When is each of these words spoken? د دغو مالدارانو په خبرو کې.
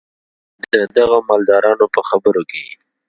د 0.73 0.75
دغو 0.97 1.17
مالدارانو 1.29 1.85
په 1.95 2.01
خبرو 2.09 2.41
کې. 2.51 2.63